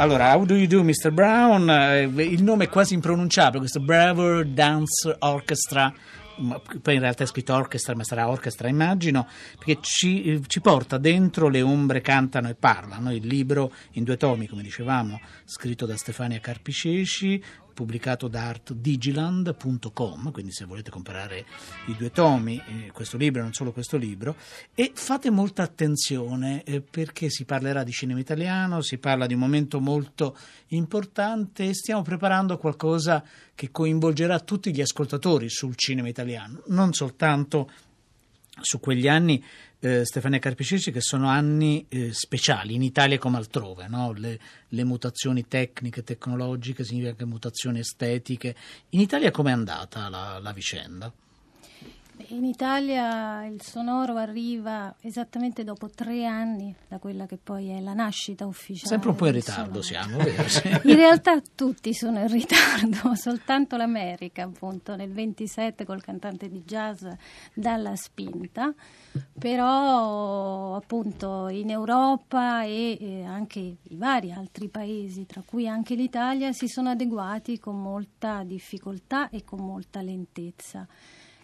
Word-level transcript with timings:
Allora, 0.00 0.32
How 0.32 0.44
Do 0.44 0.54
You 0.54 0.68
Do, 0.68 0.84
Mr. 0.84 1.10
Brown? 1.10 1.68
Eh, 1.68 2.02
il 2.02 2.44
nome 2.44 2.66
è 2.66 2.68
quasi 2.68 2.94
impronunciabile, 2.94 3.58
questo 3.58 3.80
Bravo 3.80 4.44
Dance 4.44 5.16
Orchestra 5.18 5.92
poi 6.82 6.94
in 6.94 7.00
realtà 7.00 7.24
è 7.24 7.26
scritto 7.26 7.52
orchestra, 7.52 7.96
ma 7.96 8.04
sarà 8.04 8.28
orchestra 8.28 8.68
immagino, 8.68 9.26
perché 9.56 9.78
ci, 9.80 10.40
ci, 10.46 10.60
porta 10.60 10.96
dentro 10.96 11.48
Le 11.48 11.62
ombre 11.62 12.00
cantano 12.00 12.48
e 12.48 12.54
parlano, 12.54 13.12
il 13.12 13.26
libro 13.26 13.72
in 13.94 14.04
due 14.04 14.16
tomi, 14.16 14.46
come 14.46 14.62
dicevamo, 14.62 15.20
scritto 15.44 15.84
da 15.84 15.96
Stefania 15.96 16.38
Carpiceci, 16.38 17.42
pubblicato 17.78 18.26
da 18.26 18.48
artdigiland.com, 18.48 20.32
quindi 20.32 20.50
se 20.50 20.64
volete 20.64 20.90
comprare 20.90 21.46
i 21.86 21.94
due 21.96 22.10
tomi, 22.10 22.60
eh, 22.66 22.90
questo 22.90 23.16
libro 23.16 23.38
e 23.38 23.44
non 23.44 23.52
solo 23.52 23.70
questo 23.70 23.96
libro, 23.96 24.34
e 24.74 24.90
fate 24.92 25.30
molta 25.30 25.62
attenzione 25.62 26.64
eh, 26.64 26.80
perché 26.80 27.30
si 27.30 27.44
parlerà 27.44 27.84
di 27.84 27.92
cinema 27.92 28.18
italiano, 28.18 28.80
si 28.80 28.98
parla 28.98 29.26
di 29.26 29.34
un 29.34 29.40
momento 29.40 29.78
molto 29.78 30.36
importante 30.68 31.68
e 31.68 31.74
stiamo 31.74 32.02
preparando 32.02 32.58
qualcosa 32.58 33.22
che 33.54 33.70
coinvolgerà 33.70 34.40
tutti 34.40 34.74
gli 34.74 34.80
ascoltatori 34.80 35.48
sul 35.48 35.76
cinema 35.76 36.08
italiano, 36.08 36.62
non 36.66 36.92
soltanto 36.92 37.70
su 38.60 38.80
quegli 38.80 39.08
anni 39.08 39.42
eh, 39.80 40.04
Stefania 40.04 40.38
Carpiceci 40.38 40.90
che 40.90 41.00
sono 41.00 41.28
anni 41.28 41.86
eh, 41.88 42.12
speciali 42.12 42.74
in 42.74 42.82
Italia 42.82 43.18
come 43.18 43.36
altrove, 43.36 43.86
no? 43.88 44.12
le, 44.12 44.38
le, 44.68 44.84
mutazioni 44.84 45.46
tecniche, 45.46 46.02
tecnologiche, 46.02 46.84
significa 46.84 47.10
anche 47.10 47.24
mutazioni 47.24 47.78
estetiche. 47.78 48.54
In 48.90 49.00
Italia 49.00 49.30
com'è 49.30 49.52
andata 49.52 50.08
la, 50.08 50.38
la 50.40 50.52
vicenda? 50.52 51.12
In 52.30 52.44
Italia 52.44 53.46
il 53.46 53.62
sonoro 53.62 54.16
arriva 54.16 54.94
esattamente 55.00 55.64
dopo 55.64 55.88
tre 55.88 56.26
anni 56.26 56.74
da 56.86 56.98
quella 56.98 57.24
che 57.24 57.38
poi 57.42 57.70
è 57.70 57.80
la 57.80 57.94
nascita 57.94 58.44
ufficiale. 58.44 58.86
Sempre 58.86 59.08
un 59.08 59.16
po' 59.16 59.26
in 59.28 59.32
ritardo 59.32 59.80
siamo, 59.80 60.18
vero? 60.18 60.42
In 60.84 60.94
realtà 60.94 61.40
tutti 61.54 61.94
sono 61.94 62.20
in 62.20 62.28
ritardo, 62.28 63.14
soltanto 63.16 63.78
l'America 63.78 64.42
appunto 64.42 64.94
nel 64.94 65.10
27 65.10 65.86
col 65.86 66.02
cantante 66.02 66.50
di 66.50 66.62
jazz 66.66 67.06
dalla 67.54 67.96
spinta, 67.96 68.74
però 69.38 70.76
appunto 70.76 71.48
in 71.48 71.70
Europa 71.70 72.62
e 72.64 73.24
anche 73.26 73.58
i 73.60 73.96
vari 73.96 74.32
altri 74.32 74.68
paesi, 74.68 75.24
tra 75.24 75.42
cui 75.46 75.66
anche 75.66 75.94
l'Italia, 75.94 76.52
si 76.52 76.68
sono 76.68 76.90
adeguati 76.90 77.58
con 77.58 77.80
molta 77.80 78.42
difficoltà 78.44 79.30
e 79.30 79.44
con 79.44 79.60
molta 79.60 80.02
lentezza. 80.02 80.86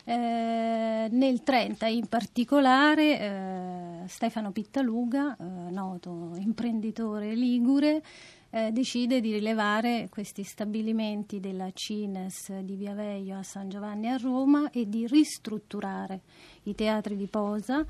Eh, 0.07 1.09
nel 1.11 1.43
30 1.43 1.87
in 1.87 2.07
particolare 2.09 3.21
eh, 3.21 4.09
Stefano 4.09 4.53
Pittaluga, 4.53 5.35
eh, 5.35 5.45
noto 5.71 6.33
imprenditore 6.37 7.35
ligure, 7.35 8.03
eh, 8.51 8.71
decide 8.71 9.21
di 9.21 9.33
rilevare 9.33 10.09
questi 10.11 10.43
stabilimenti 10.43 11.41
della 11.41 11.71
Cines 11.73 12.53
di 12.61 12.77
Via 12.77 12.93
Veio 12.93 13.39
a 13.39 13.43
San 13.43 13.71
Giovanni 13.71 14.09
a 14.11 14.19
Roma 14.19 14.71
e 14.71 14.87
di 14.87 15.07
ristrutturare 15.07 16.21
i 16.65 16.75
teatri 16.75 17.17
di 17.17 17.27
posa 17.27 17.85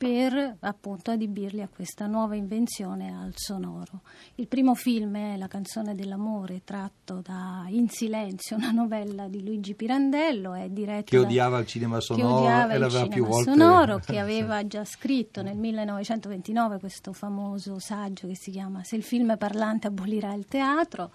per 0.00 0.56
appunto 0.60 1.10
adibirli 1.10 1.60
a 1.60 1.68
questa 1.68 2.06
nuova 2.06 2.34
invenzione 2.34 3.14
al 3.14 3.32
sonoro. 3.34 4.00
Il 4.36 4.46
primo 4.46 4.74
film 4.74 5.14
è 5.14 5.36
La 5.36 5.46
canzone 5.46 5.94
dell'amore, 5.94 6.62
tratto 6.64 7.20
da 7.22 7.66
In 7.68 7.90
silenzio, 7.90 8.56
una 8.56 8.70
novella 8.70 9.28
di 9.28 9.44
Luigi 9.44 9.74
Pirandello, 9.74 10.54
è 10.54 10.70
diretto 10.70 11.10
che 11.10 11.18
odiava 11.18 11.58
il 11.58 11.66
cinema 11.66 12.00
sonoro 12.00 12.70
e 12.70 12.78
l'aveva 12.78 13.08
più 13.08 13.26
volte 13.26 13.50
sonoro, 13.50 13.98
che 14.02 14.18
aveva 14.18 14.66
già 14.66 14.86
scritto 14.86 15.42
nel 15.42 15.58
1929 15.58 16.78
questo 16.78 17.12
famoso 17.12 17.78
saggio 17.78 18.26
che 18.26 18.36
si 18.36 18.52
chiama 18.52 18.82
Se 18.82 18.96
il 18.96 19.02
film 19.02 19.36
parlante 19.36 19.88
abolirà 19.88 20.32
il 20.32 20.46
teatro 20.46 21.10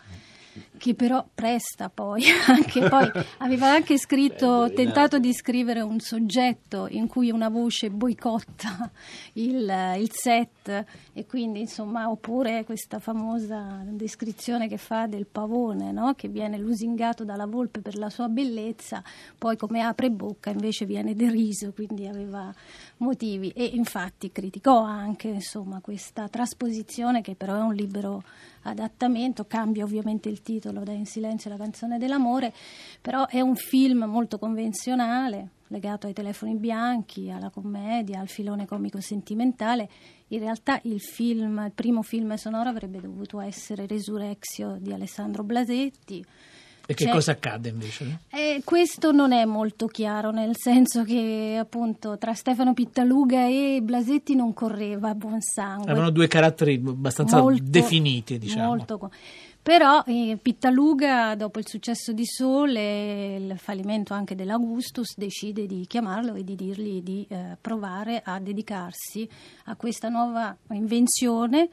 che 0.78 0.94
però 0.94 1.26
presta 1.34 1.90
poi, 1.90 2.24
anche 2.48 2.88
poi. 2.88 3.10
Aveva 3.40 3.72
anche 3.72 3.98
scritto, 3.98 4.72
tentato 4.74 5.20
di 5.20 5.34
scrivere 5.34 5.82
un 5.82 6.00
soggetto 6.00 6.88
in 6.90 7.08
cui 7.08 7.32
una 7.32 7.50
voce 7.50 7.90
boicotta 7.90 8.90
il, 9.34 9.96
il 9.98 10.12
set. 10.12 10.86
E 11.14 11.26
quindi 11.26 11.62
insomma 11.62 12.10
oppure 12.10 12.64
questa 12.66 13.00
famosa 13.00 13.82
descrizione 13.86 14.68
che 14.68 14.78
fa 14.78 15.08
del 15.08 15.26
pavone 15.26 15.92
no? 15.92 16.14
che 16.16 16.28
viene 16.28 16.58
lusingato 16.58 17.24
dalla 17.24 17.46
volpe 17.46 17.80
per 17.82 17.98
la 17.98 18.10
sua 18.10 18.28
bellezza, 18.28 19.04
poi 19.38 19.58
come 19.58 19.82
apre 19.82 20.10
bocca 20.10 20.50
invece 20.50 20.86
viene 20.86 21.14
deriso, 21.16 21.72
quindi 21.74 22.08
aveva 22.08 22.54
motivi. 22.98 23.50
E 23.50 23.66
infatti 23.66 24.32
criticò 24.32 24.82
anche 24.82 25.28
insomma, 25.28 25.80
questa 25.80 26.28
trasposizione 26.28 27.22
che 27.22 27.36
però 27.36 27.56
è 27.56 27.62
un 27.62 27.74
libero 27.74 28.24
adattamento, 28.64 29.46
cambia 29.46 29.84
ovviamente 29.84 30.30
il 30.30 30.42
titolo 30.42 30.65
da 30.72 30.92
In 30.92 31.06
silenzio 31.06 31.50
la 31.50 31.58
canzone 31.58 31.98
dell'amore, 31.98 32.54
però 33.02 33.28
è 33.28 33.42
un 33.42 33.56
film 33.56 34.04
molto 34.04 34.38
convenzionale, 34.38 35.50
legato 35.68 36.08
ai 36.08 36.14
telefoni 36.14 36.56
bianchi, 36.56 37.30
alla 37.30 37.50
commedia, 37.50 38.20
al 38.20 38.28
filone 38.28 38.66
comico 38.66 39.00
sentimentale. 39.02 39.90
In 40.30 40.40
realtà 40.40 40.80
il 40.84 41.00
film, 41.00 41.64
il 41.66 41.72
primo 41.74 42.02
film 42.02 42.34
sonoro 42.36 42.70
avrebbe 42.70 43.00
dovuto 43.00 43.40
essere 43.40 43.86
Resurrexio 43.86 44.78
di 44.80 44.92
Alessandro 44.92 45.44
Blasetti 45.44 46.26
e 46.88 46.94
che 46.94 47.10
cosa 47.10 47.32
accade 47.32 47.70
invece? 47.70 48.20
Eh, 48.30 48.62
questo 48.64 49.12
non 49.12 49.32
è 49.32 49.44
molto 49.46 49.88
chiaro, 49.88 50.30
nel 50.30 50.52
senso 50.56 51.04
che 51.04 51.58
appunto 51.60 52.18
tra 52.20 52.34
Stefano 52.36 52.74
Pittaluga 52.74 53.48
e 53.48 53.80
Blasetti 53.82 54.36
non 54.36 54.54
correva 54.54 55.16
buon 55.16 55.42
sangue. 55.42 55.90
Avevano 55.90 56.12
due 56.12 56.28
caratteri 56.28 56.76
abbastanza 56.86 57.42
molto, 57.42 57.64
definiti, 57.66 58.38
diciamo. 58.38 58.68
Molto. 58.68 59.12
Però 59.66 60.04
eh, 60.06 60.38
Pittaluga, 60.40 61.34
dopo 61.34 61.58
il 61.58 61.68
successo 61.68 62.14
di 62.14 62.24
Sole, 62.24 63.36
il 63.38 63.58
fallimento 63.58 64.14
anche 64.14 64.36
dell'Augustus, 64.36 65.18
decide 65.18 65.66
di 65.66 65.88
chiamarlo 65.88 66.36
e 66.36 66.44
di 66.44 66.54
dirgli 66.54 67.02
di 67.02 67.26
eh, 67.28 67.58
provare 67.60 68.22
a 68.24 68.40
dedicarsi 68.40 69.28
a 69.64 69.76
questa 69.76 70.08
nuova 70.10 70.56
invenzione 70.70 71.68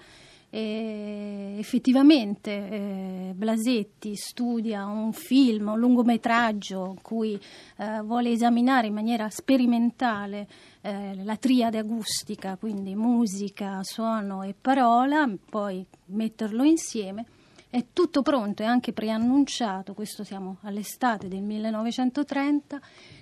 e 0.48 1.56
effettivamente 1.58 2.50
eh, 2.50 3.32
Blasetti 3.34 4.16
studia 4.16 4.86
un 4.86 5.12
film, 5.12 5.68
un 5.68 5.78
lungometraggio 5.78 6.94
in 6.96 7.02
cui 7.02 7.38
eh, 7.76 8.00
vuole 8.00 8.30
esaminare 8.30 8.86
in 8.86 8.94
maniera 8.94 9.28
sperimentale 9.28 10.48
eh, 10.80 11.22
la 11.22 11.36
triade 11.36 11.76
acustica, 11.76 12.56
quindi 12.56 12.94
musica, 12.94 13.80
suono 13.82 14.42
e 14.44 14.54
parola, 14.58 15.30
poi 15.50 15.84
metterlo 16.06 16.64
insieme. 16.64 17.26
È 17.74 17.86
tutto 17.94 18.20
pronto 18.20 18.62
e 18.62 18.66
anche 18.66 18.92
preannunciato, 18.92 19.94
questo 19.94 20.24
siamo 20.24 20.58
all'estate 20.60 21.26
del 21.26 21.40
1930. 21.40 22.78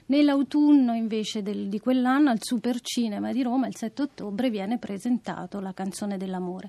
Nell'autunno 0.06 0.92
invece 0.92 1.40
del, 1.40 1.68
di 1.68 1.78
quell'anno 1.78 2.30
al 2.30 2.42
Supercinema 2.42 3.30
di 3.32 3.44
Roma, 3.44 3.68
il 3.68 3.76
7 3.76 4.02
ottobre, 4.02 4.50
viene 4.50 4.78
presentato 4.78 5.60
La 5.60 5.72
canzone 5.72 6.16
dell'amore 6.16 6.68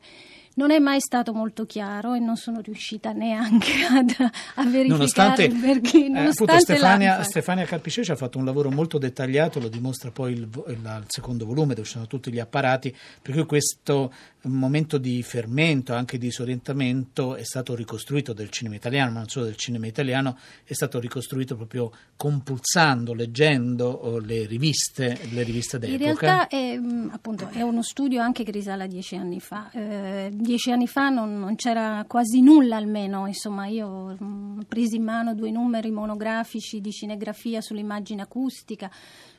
non 0.53 0.71
è 0.71 0.79
mai 0.79 0.99
stato 0.99 1.33
molto 1.33 1.65
chiaro 1.65 2.13
e 2.13 2.19
non 2.19 2.35
sono 2.35 2.59
riuscita 2.59 3.11
neanche 3.11 3.71
ad, 3.89 4.09
a 4.55 4.63
verificare 4.63 4.87
nonostante, 4.87 5.49
perché 5.49 6.09
nonostante 6.09 6.55
eh, 6.55 6.59
Stefania, 6.59 7.23
Stefania 7.23 7.65
Carpiceci 7.65 8.11
ha 8.11 8.15
fatto 8.15 8.37
un 8.37 8.45
lavoro 8.45 8.69
molto 8.69 8.97
dettagliato 8.97 9.59
lo 9.59 9.69
dimostra 9.69 10.11
poi 10.11 10.33
il, 10.33 10.49
il, 10.67 10.73
il, 10.73 11.03
secondo 11.07 11.45
volume 11.45 11.73
dove 11.73 11.87
ci 11.87 11.93
sono 11.93 12.07
tutti 12.07 12.31
gli 12.31 12.39
apparati 12.39 12.93
per 13.21 13.33
cui 13.33 13.45
questo 13.45 14.11
momento 14.43 14.97
di 14.97 15.21
fermento 15.23 15.93
anche 15.93 16.17
di 16.17 16.25
disorientamento 16.27 17.35
è 17.35 17.43
stato 17.43 17.75
ricostruito 17.75 18.33
del 18.33 18.49
cinema 18.49 18.75
italiano 18.75 19.11
ma 19.11 19.19
non 19.19 19.29
solo 19.29 19.45
del 19.45 19.55
cinema 19.55 19.87
italiano 19.87 20.37
è 20.63 20.73
stato 20.73 20.99
ricostruito 20.99 21.55
proprio 21.55 21.91
compulsando 22.15 23.13
leggendo 23.13 24.19
le 24.23 24.45
riviste 24.45 25.17
le 25.31 25.43
riviste 25.43 25.79
d'epoca. 25.79 26.03
in 26.03 26.17
realtà 26.17 26.47
è, 26.47 26.77
mm, 26.77 27.09
appunto, 27.11 27.49
è 27.51 27.61
uno 27.61 27.83
studio 27.83 28.21
anche 28.21 28.43
che 28.43 28.51
risale 28.51 28.83
a 28.83 28.87
dieci 28.87 29.15
anni 29.15 29.39
fa 29.39 29.69
eh, 29.71 30.29
dieci 30.41 30.71
anni 30.71 30.87
fa 30.87 31.09
non, 31.09 31.39
non, 31.39 31.55
c'era 31.55 32.03
quasi 32.07 32.41
nulla 32.41 32.75
almeno, 32.75 33.27
insomma 33.27 33.67
io 33.67 33.87
ho 33.87 34.17
mm, 34.21 34.61
preso 34.67 34.95
in 34.95 35.03
mano 35.03 35.35
due 35.35 35.51
numeri 35.51 35.91
monografici 35.91 36.81
di 36.81 36.91
cinegrafia 36.91 37.61
sull'immagine 37.61 38.23
acustica, 38.23 38.89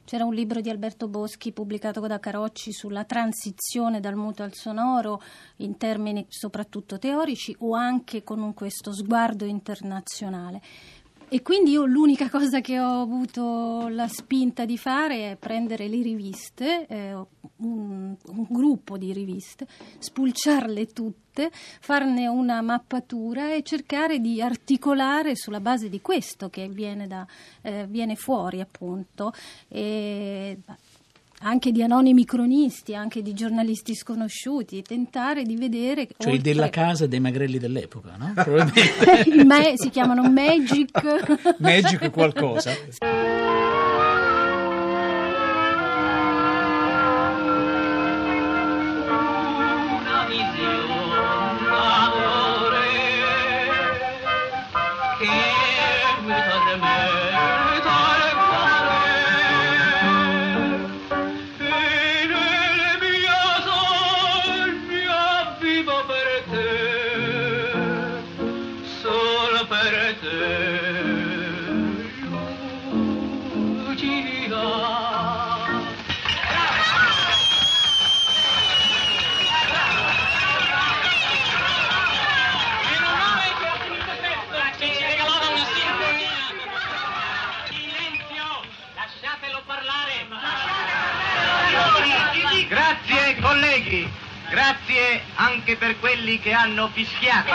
c'era 0.04 0.24
un 0.24 0.32
libro 0.32 0.60
di 0.60 0.70
Alberto 0.70 1.08
Boschi 1.08 1.52
pubblicato 1.52 2.00
da 2.06 2.20
Carocci 2.20 2.72
sulla 2.72 3.04
transizione 3.04 4.00
dal 4.00 4.14
muto 4.14 4.42
al 4.42 4.54
sonoro 4.54 5.20
in 5.56 5.76
termini 5.76 6.24
soprattutto 6.28 6.98
teorici 6.98 7.54
o 7.58 7.74
anche 7.74 8.22
con 8.22 8.54
questo 8.54 8.92
sguardo 8.94 9.44
internazionale. 9.44 10.60
E 11.28 11.40
quindi 11.40 11.70
io 11.70 11.86
l'unica 11.86 12.28
cosa 12.28 12.60
che 12.60 12.78
ho 12.78 13.00
avuto 13.00 13.88
la 13.88 14.06
spinta 14.06 14.66
di 14.66 14.76
fare 14.76 15.30
è 15.30 15.36
prendere 15.36 15.88
le 15.88 16.02
riviste, 16.02 16.86
eh, 16.86 17.16
un, 17.62 18.16
un, 18.26 18.46
gruppo 18.48 18.96
di 18.96 19.12
riviste, 19.12 19.66
spulciarle 19.98 20.86
tutte, 20.86 21.50
farne 21.52 22.26
una 22.26 22.60
mappatura 22.60 23.54
e 23.54 23.62
cercare 23.62 24.18
di 24.18 24.40
articolare 24.40 25.36
sulla 25.36 25.60
base 25.60 25.88
di 25.88 26.00
questo 26.00 26.48
che 26.48 26.68
viene, 26.68 27.06
da, 27.06 27.26
eh, 27.62 27.86
viene 27.88 28.16
fuori 28.16 28.60
appunto. 28.60 29.32
E, 29.68 30.58
anche 31.42 31.72
di 31.72 31.82
anonimi 31.82 32.24
cronisti, 32.24 32.94
anche 32.94 33.22
di 33.22 33.34
giornalisti 33.34 33.94
sconosciuti, 33.94 34.82
tentare 34.82 35.42
di 35.42 35.56
vedere... 35.56 36.06
Cioè 36.16 36.32
oltre... 36.32 36.40
della 36.40 36.70
casa 36.70 37.06
dei 37.06 37.20
magrelli 37.20 37.58
dell'epoca, 37.58 38.16
no? 38.16 38.32
Ma- 39.44 39.74
si 39.74 39.90
chiamano 39.90 40.22
Magic. 40.30 41.56
Magic 41.58 42.10
qualcosa. 42.10 42.72
mi 56.26 57.21
anche 95.72 95.76
per 95.76 95.98
quelli 95.98 96.38
che 96.38 96.52
hanno 96.52 96.88
fischiato. 96.92 97.50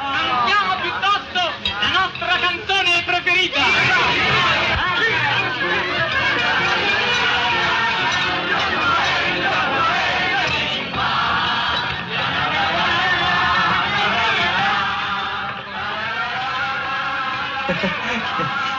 Cantiamo 0.00 0.76
piuttosto 0.80 1.52
la 1.80 1.88
nostra 1.88 2.38
canzone 2.38 3.02
preferita! 3.04 3.60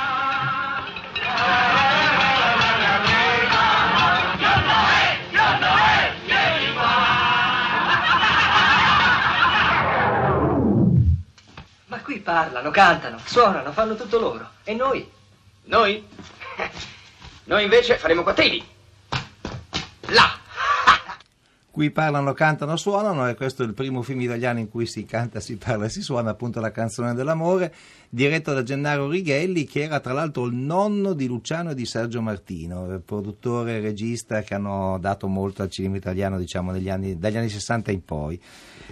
parlano, 12.24 12.72
cantano, 12.72 13.20
suonano, 13.24 13.72
fanno 13.72 13.96
tutto 13.96 14.18
loro. 14.18 14.50
E 14.64 14.74
noi? 14.74 15.08
Noi? 15.66 16.04
Noi 17.46 17.64
invece 17.64 17.98
faremo 17.98 18.24
quattrini. 18.24 18.66
Là! 20.08 20.42
Qui 21.74 21.90
parlano, 21.90 22.34
cantano, 22.34 22.78
suonano 22.78 23.28
e 23.28 23.34
questo 23.34 23.64
è 23.64 23.66
il 23.66 23.74
primo 23.74 24.04
film 24.04 24.22
italiano 24.22 24.60
in 24.60 24.70
cui 24.70 24.86
si 24.86 25.06
canta, 25.06 25.40
si 25.40 25.58
parla 25.58 25.86
e 25.86 25.90
si 25.90 26.04
suona 26.04 26.30
appunto 26.30 26.60
la 26.60 26.70
canzone 26.70 27.16
dell'amore, 27.16 27.74
diretto 28.10 28.54
da 28.54 28.62
Gennaro 28.62 29.10
Righelli 29.10 29.66
che 29.66 29.82
era 29.82 30.00
tra 30.00 30.14
l'altro 30.14 30.46
il 30.46 30.54
nonno 30.54 31.14
di 31.14 31.26
Luciano 31.26 31.72
e 31.72 31.74
di 31.74 31.88
Sergio 31.88 32.22
Martino, 32.22 33.02
produttore 33.04 33.78
e 33.78 33.80
regista 33.80 34.44
che 34.44 34.54
hanno 34.54 35.00
dato 35.00 35.28
molto 35.28 35.64
al 35.64 35.72
cinema 35.72 35.98
italiano 35.98 36.38
diciamo 36.38 36.70
negli 36.70 36.92
anni, 36.92 37.18
dagli 37.18 37.38
anni 37.38 37.50
60 37.50 37.90
in 37.90 38.06
poi. 38.06 38.40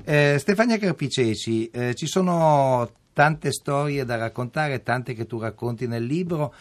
Eh, 0.03 0.37
Stefania 0.39 0.79
Carpiceci, 0.79 1.69
eh, 1.69 1.93
ci 1.93 2.07
sono 2.07 2.89
tante 3.13 3.51
storie 3.51 4.05
da 4.05 4.15
raccontare, 4.15 4.83
tante 4.83 5.13
che 5.13 5.25
tu 5.25 5.39
racconti 5.39 5.87
nel 5.87 6.03
libro. 6.03 6.53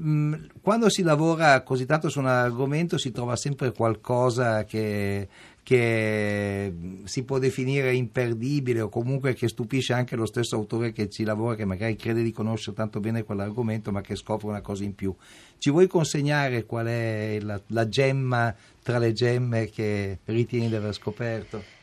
Mm, 0.00 0.34
Quando 0.62 0.88
si 0.88 1.02
lavora 1.02 1.62
così 1.62 1.84
tanto 1.84 2.08
su 2.08 2.20
un 2.20 2.26
argomento 2.26 2.96
si 2.98 3.10
trova 3.10 3.34
sempre 3.34 3.72
qualcosa 3.72 4.64
che, 4.64 5.26
che 5.64 6.72
mm, 6.72 7.04
si 7.04 7.24
può 7.24 7.38
definire 7.38 7.92
imperdibile 7.94 8.80
o 8.80 8.88
comunque 8.88 9.34
che 9.34 9.48
stupisce 9.48 9.94
anche 9.94 10.14
lo 10.14 10.26
stesso 10.26 10.54
autore 10.54 10.92
che 10.92 11.08
ci 11.08 11.24
lavora, 11.24 11.56
che 11.56 11.64
magari 11.64 11.96
crede 11.96 12.22
di 12.22 12.30
conoscere 12.30 12.76
tanto 12.76 13.00
bene 13.00 13.24
quell'argomento 13.24 13.90
ma 13.90 14.00
che 14.00 14.14
scopre 14.14 14.46
una 14.46 14.60
cosa 14.60 14.84
in 14.84 14.94
più. 14.94 15.12
Ci 15.58 15.70
vuoi 15.70 15.88
consegnare 15.88 16.64
qual 16.64 16.86
è 16.86 17.38
la, 17.40 17.60
la 17.68 17.88
gemma 17.88 18.54
tra 18.80 18.98
le 18.98 19.12
gemme 19.12 19.68
che 19.68 20.20
ritieni 20.26 20.68
di 20.68 20.76
aver 20.76 20.94
scoperto? 20.94 21.77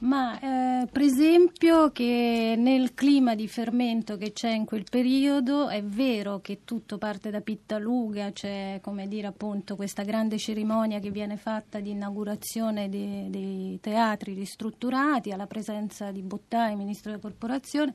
Ma 0.00 0.38
eh, 0.38 0.86
per 0.86 1.02
esempio 1.02 1.90
che 1.90 2.54
nel 2.56 2.94
clima 2.94 3.34
di 3.34 3.48
fermento 3.48 4.16
che 4.16 4.32
c'è 4.32 4.50
in 4.50 4.64
quel 4.64 4.84
periodo 4.88 5.68
è 5.68 5.82
vero 5.82 6.40
che 6.40 6.60
tutto 6.64 6.98
parte 6.98 7.30
da 7.30 7.40
Pittaluga, 7.40 8.30
c'è 8.30 8.78
come 8.80 9.08
dire 9.08 9.26
appunto 9.26 9.74
questa 9.74 10.04
grande 10.04 10.38
cerimonia 10.38 11.00
che 11.00 11.10
viene 11.10 11.36
fatta 11.36 11.80
di 11.80 11.90
inaugurazione 11.90 12.88
dei, 12.88 13.28
dei 13.28 13.78
teatri 13.80 14.34
ristrutturati 14.34 15.32
alla 15.32 15.46
presenza 15.46 16.12
di 16.12 16.22
Bottai, 16.22 16.76
ministro 16.76 17.10
della 17.10 17.22
corporazione, 17.22 17.92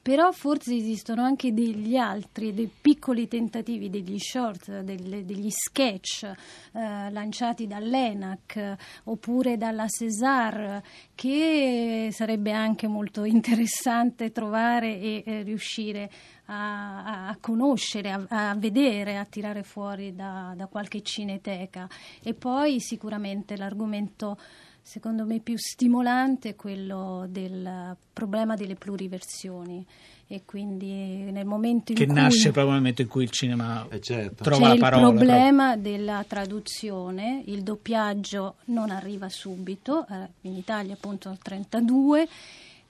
però 0.00 0.32
forse 0.32 0.74
esistono 0.74 1.22
anche 1.22 1.52
degli 1.52 1.96
altri, 1.96 2.54
dei 2.54 2.70
piccoli 2.80 3.28
tentativi, 3.28 3.90
degli 3.90 4.18
short, 4.18 4.80
delle- 4.80 5.24
degli 5.24 5.50
sketch 5.50 6.22
eh, 6.24 7.10
lanciati 7.10 7.66
dall'ENAC 7.66 8.76
oppure 9.04 9.56
dalla 9.56 9.86
Cesar 9.88 10.82
che 11.14 12.08
sarebbe 12.12 12.52
anche 12.52 12.86
molto 12.86 13.24
interessante 13.24 14.32
trovare 14.32 14.98
e 14.98 15.22
eh, 15.26 15.42
riuscire 15.42 16.10
a- 16.46 17.28
a 17.28 17.36
conoscere, 17.38 18.10
a, 18.10 18.24
a 18.28 18.54
vedere, 18.54 19.18
a 19.18 19.24
tirare 19.26 19.62
fuori 19.62 20.14
da, 20.14 20.54
da 20.56 20.66
qualche 20.66 21.02
cineteca. 21.02 21.86
E 22.22 22.32
poi 22.32 22.80
sicuramente 22.80 23.56
l'argomento 23.58 24.38
secondo 24.88 25.26
me 25.26 25.38
più 25.40 25.58
stimolante 25.58 26.48
è 26.50 26.56
quello 26.56 27.26
del 27.28 27.94
problema 28.10 28.54
delle 28.54 28.74
pluriversioni 28.74 29.84
e 30.26 30.42
quindi 30.46 31.30
nel 31.30 31.44
momento 31.44 31.92
in 31.92 31.98
Che 31.98 32.06
cui 32.06 32.14
nasce 32.14 32.50
proprio 32.52 32.72
nel 32.72 32.76
momento 32.80 33.02
in 33.02 33.08
cui 33.08 33.22
il 33.24 33.30
cinema 33.30 33.86
Eh, 33.90 34.00
certo. 34.00 34.44
trova 34.44 34.62
c'è 34.62 34.68
la 34.68 34.74
il 34.74 34.80
parola. 34.80 35.08
problema 35.08 35.76
della 35.76 36.24
traduzione, 36.26 37.42
il 37.46 37.62
doppiaggio 37.62 38.56
non 38.66 38.88
arriva 38.90 39.28
subito, 39.28 40.06
eh, 40.08 40.28
in 40.42 40.54
Italia 40.54 40.94
appunto 40.94 41.28
nel 41.28 41.38
32 41.38 42.28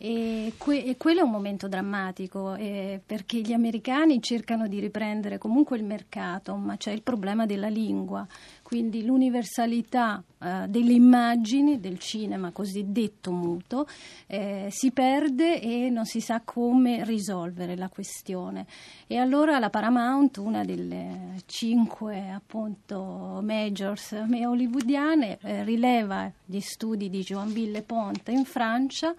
e, 0.00 0.52
que- 0.56 0.84
e 0.84 0.96
quello 0.96 1.20
è 1.20 1.22
un 1.24 1.30
momento 1.32 1.66
drammatico 1.66 2.54
eh, 2.54 3.00
perché 3.04 3.40
gli 3.40 3.52
americani 3.52 4.22
cercano 4.22 4.68
di 4.68 4.78
riprendere 4.78 5.38
comunque 5.38 5.76
il 5.76 5.82
mercato, 5.82 6.54
ma 6.54 6.76
c'è 6.76 6.92
il 6.92 7.02
problema 7.02 7.46
della 7.46 7.66
lingua, 7.66 8.24
quindi 8.62 9.04
l'universalità 9.04 10.22
eh, 10.38 10.66
delle 10.68 10.92
immagini 10.92 11.80
del 11.80 11.98
cinema 11.98 12.52
cosiddetto 12.52 13.32
muto 13.32 13.88
eh, 14.28 14.68
si 14.70 14.92
perde 14.92 15.60
e 15.60 15.90
non 15.90 16.04
si 16.04 16.20
sa 16.20 16.42
come 16.44 17.04
risolvere 17.04 17.76
la 17.76 17.88
questione. 17.88 18.66
E 19.08 19.16
allora 19.16 19.58
la 19.58 19.68
Paramount, 19.68 20.36
una 20.36 20.62
delle 20.64 21.42
cinque 21.46 22.30
appunto 22.30 23.40
majors 23.42 24.12
eh, 24.12 24.46
hollywoodiane, 24.46 25.38
eh, 25.40 25.64
rileva 25.64 26.30
gli 26.44 26.60
studi 26.60 27.10
di 27.10 27.22
Joinville 27.22 27.82
Ponte 27.82 28.30
in 28.30 28.44
Francia 28.44 29.12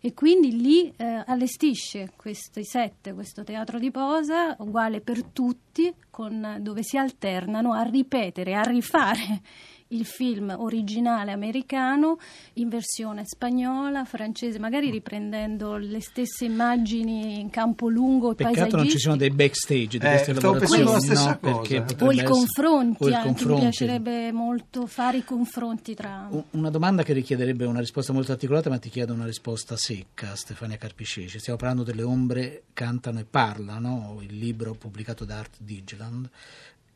e 0.00 0.14
quindi 0.14 0.60
lì 0.60 0.92
eh, 0.96 1.22
allestisce 1.26 2.12
questi 2.16 2.64
sette, 2.64 3.12
questo 3.12 3.42
teatro 3.42 3.78
di 3.78 3.90
posa 3.90 4.54
uguale 4.60 5.00
per 5.00 5.24
tutti, 5.24 5.92
con- 6.10 6.58
dove 6.60 6.82
si 6.82 6.96
alternano 6.96 7.72
a 7.72 7.82
ripetere, 7.82 8.54
a 8.54 8.62
rifare 8.62 9.42
il 9.88 10.04
film 10.04 10.54
originale 10.58 11.32
americano 11.32 12.18
in 12.54 12.68
versione 12.68 13.22
spagnola, 13.24 14.04
francese, 14.04 14.58
magari 14.58 14.90
riprendendo 14.90 15.76
le 15.76 16.00
stesse 16.02 16.44
immagini 16.44 17.40
in 17.40 17.48
campo 17.50 17.88
lungo 17.88 18.32
e 18.32 18.34
Peccato 18.34 18.76
non 18.76 18.88
ci 18.88 18.98
sono 18.98 19.16
dei 19.16 19.30
backstage 19.30 19.98
di 19.98 20.04
Eh, 20.04 20.10
queste 20.10 20.32
lavorazioni, 20.34 20.82
la 20.84 21.00
stessa 21.00 21.30
no? 21.30 21.38
cosa. 21.40 21.58
Perché 21.78 22.04
O 22.04 22.10
i 22.10 22.14
essere- 22.18 22.28
confronti, 22.28 23.02
o 23.04 23.06
il 23.08 23.14
anche 23.14 23.28
mi 23.28 23.34
confronti. 23.34 23.60
piacerebbe 23.62 24.32
molto 24.32 24.86
fare 24.86 25.16
i 25.18 25.24
confronti 25.24 25.94
tra... 25.94 26.28
Una 26.50 26.70
domanda 26.70 27.02
che 27.02 27.12
richiederebbe 27.14 27.64
una 27.64 27.80
risposta 27.80 28.12
molto 28.12 28.32
articolata, 28.32 28.68
ma 28.68 28.78
ti 28.78 28.90
chiedo 28.90 29.12
una 29.14 29.24
risposta 29.26 29.76
secca, 29.76 30.34
Stefania 30.36 30.76
Carpisceci. 30.76 31.38
Stiamo 31.38 31.58
parlando 31.58 31.82
delle 31.82 32.02
ombre 32.02 32.64
cantano 32.74 33.20
e 33.20 33.24
parlano, 33.24 34.18
il 34.20 34.36
libro 34.36 34.74
pubblicato 34.74 35.24
da 35.24 35.38
Art 35.38 35.56
Digeland. 35.60 36.28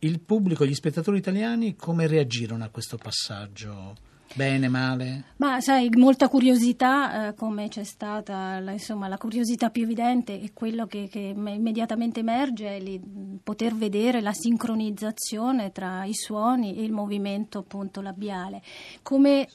Il 0.04 0.18
pubblico, 0.18 0.66
gli 0.66 0.74
spettatori 0.74 1.18
italiani, 1.18 1.76
come 1.76 2.08
reagirono 2.08 2.64
a 2.64 2.70
questo 2.70 2.96
passaggio? 2.96 3.94
Bene, 4.34 4.66
male? 4.66 5.26
Ma 5.36 5.60
sai, 5.60 5.90
molta 5.90 6.28
curiosità, 6.28 7.28
eh, 7.28 7.34
come 7.34 7.68
c'è 7.68 7.84
stata, 7.84 8.58
la, 8.58 8.72
insomma, 8.72 9.06
la 9.06 9.16
curiosità 9.16 9.70
più 9.70 9.84
evidente 9.84 10.40
è 10.40 10.52
quello 10.52 10.86
che, 10.86 11.06
che 11.08 11.20
immediatamente 11.36 12.18
emerge, 12.18 12.78
è 12.78 12.80
li, 12.80 13.00
poter 13.44 13.76
vedere 13.76 14.20
la 14.20 14.32
sincronizzazione 14.32 15.70
tra 15.70 16.04
i 16.04 16.14
suoni 16.14 16.76
e 16.76 16.82
il 16.82 16.90
movimento 16.90 17.58
appunto 17.58 18.00
labiale. 18.00 18.60
Come, 19.02 19.46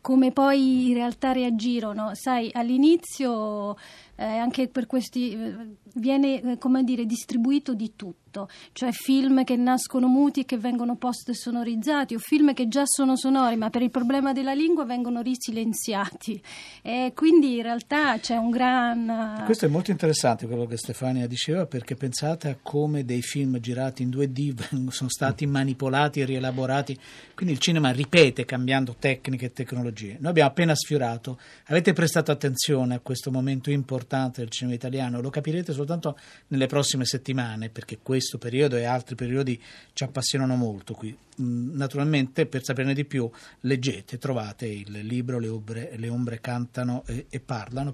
come 0.00 0.32
poi 0.32 0.88
in 0.88 0.94
realtà 0.94 1.30
reagirono, 1.30 2.10
sai, 2.14 2.50
all'inizio 2.52 3.76
eh, 4.16 4.24
anche 4.24 4.68
per 4.68 4.86
questi 4.86 5.32
eh, 5.32 5.54
viene 5.94 6.42
eh, 6.42 6.58
come 6.58 6.82
dire 6.84 7.04
distribuito 7.04 7.74
di 7.74 7.92
tutto, 7.96 8.48
cioè 8.72 8.90
film 8.92 9.44
che 9.44 9.56
nascono 9.56 10.08
muti 10.08 10.40
e 10.40 10.44
che 10.44 10.56
vengono 10.56 10.96
post 10.96 11.30
sonorizzati 11.30 12.14
o 12.14 12.18
film 12.18 12.54
che 12.54 12.68
già 12.68 12.82
sono 12.86 13.16
sonori 13.16 13.56
ma 13.56 13.70
per 13.70 13.82
il 13.82 13.90
problema 13.90 14.32
della 14.32 14.54
lingua 14.54 14.84
vengono 14.84 15.20
risilenziati. 15.20 16.42
E 16.82 17.12
quindi 17.14 17.56
in 17.56 17.62
realtà 17.62 18.18
c'è 18.18 18.36
un 18.36 18.50
gran 18.50 19.42
Questo 19.44 19.66
è 19.66 19.68
molto 19.68 19.90
interessante 19.90 20.46
quello 20.46 20.66
che 20.66 20.76
Stefania 20.78 21.26
diceva 21.26 21.66
perché 21.66 21.94
pensate 21.94 22.48
a 22.48 22.56
come 22.60 23.04
dei 23.04 23.22
film 23.22 23.58
girati 23.60 24.02
in 24.02 24.08
2D 24.08 24.88
sono 24.88 25.10
stati 25.10 25.46
manipolati 25.46 26.20
e 26.20 26.24
rielaborati, 26.24 26.98
quindi 27.34 27.54
il 27.54 27.60
cinema 27.60 27.90
ripete 27.90 28.46
cambiando 28.46 28.96
tecniche 28.98 29.46
e 29.46 29.52
tecnologie. 29.52 30.16
Noi 30.18 30.30
abbiamo 30.30 30.48
appena 30.48 30.74
sfiorato, 30.74 31.38
avete 31.66 31.92
prestato 31.92 32.30
attenzione 32.30 32.94
a 32.94 33.00
questo 33.00 33.30
momento 33.30 33.70
importante 33.70 34.04
importante 34.06 34.40
del 34.40 34.50
cinema 34.50 34.74
italiano, 34.76 35.20
lo 35.20 35.30
capirete 35.30 35.72
soltanto 35.72 36.16
nelle 36.48 36.66
prossime 36.66 37.04
settimane, 37.04 37.68
perché 37.68 37.98
questo 38.00 38.38
periodo 38.38 38.76
e 38.76 38.84
altri 38.84 39.16
periodi 39.16 39.60
ci 39.92 40.04
appassionano 40.04 40.54
molto 40.54 40.94
qui. 40.94 41.16
Mm, 41.40 41.76
naturalmente, 41.76 42.46
per 42.46 42.64
saperne 42.64 42.94
di 42.94 43.04
più, 43.04 43.28
leggete, 43.60 44.18
trovate 44.18 44.66
il 44.66 44.90
libro 45.02 45.38
Le 45.38 45.48
ombre, 45.48 45.92
le 45.96 46.08
ombre 46.08 46.40
cantano 46.40 47.02
e, 47.06 47.26
e 47.28 47.40
parlano. 47.40 47.92